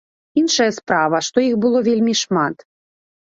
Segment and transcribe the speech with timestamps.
[0.41, 2.65] Іншая справа, што іх было вельмі шмат.